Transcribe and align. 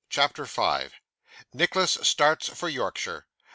CHAPTER 0.09 0.47
5 0.47 0.95
Nicholas 1.53 1.95
starts 2.01 2.49
for 2.49 2.67
Yorkshire. 2.67 3.27